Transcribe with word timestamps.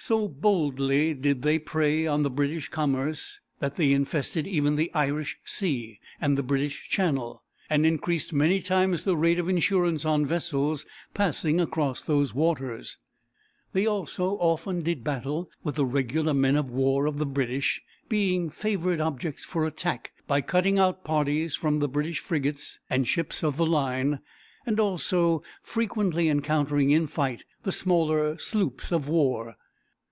So 0.00 0.28
boldly 0.28 1.12
did 1.12 1.42
they 1.42 1.58
prey 1.58 2.06
on 2.06 2.22
the 2.22 2.30
British 2.30 2.68
commerce, 2.68 3.40
that 3.58 3.74
they 3.74 3.90
infested 3.92 4.46
even 4.46 4.76
the 4.76 4.94
Irish 4.94 5.40
Sea 5.44 5.98
and 6.20 6.38
the 6.38 6.44
British 6.44 6.88
Channel, 6.88 7.42
and 7.68 7.84
increased 7.84 8.32
many 8.32 8.62
times 8.62 9.02
the 9.02 9.16
rate 9.16 9.40
of 9.40 9.48
insurance 9.48 10.04
on 10.04 10.24
vessels 10.24 10.86
passing 11.14 11.60
across 11.60 12.00
those 12.00 12.32
waters. 12.32 12.98
They 13.72 13.86
also 13.86 14.34
often 14.38 14.82
did 14.82 15.02
battle 15.02 15.50
with 15.64 15.74
the 15.74 15.84
regular 15.84 16.32
men 16.32 16.54
of 16.54 16.70
war 16.70 17.06
of 17.06 17.18
the 17.18 17.26
British, 17.26 17.82
being 18.08 18.50
favorite 18.50 19.00
objects 19.00 19.44
for 19.44 19.66
attack 19.66 20.12
by 20.28 20.42
cutting 20.42 20.78
out 20.78 21.02
parties 21.02 21.56
from 21.56 21.80
the 21.80 21.88
British 21.88 22.20
frigates 22.20 22.78
and 22.88 23.04
ships 23.08 23.42
of 23.42 23.56
the 23.56 23.66
line, 23.66 24.20
and 24.64 24.78
also 24.78 25.42
frequently 25.60 26.28
encountering 26.28 26.90
in 26.92 27.08
fight 27.08 27.42
the 27.64 27.72
smaller 27.72 28.38
sloops 28.38 28.92
of 28.92 29.08
war. 29.08 29.56